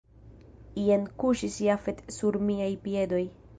Jen 0.85 1.03
kuŝis 1.25 1.59
Jafet 1.67 2.03
sur 2.17 2.41
miaj 2.51 2.73
piedoj. 2.89 3.25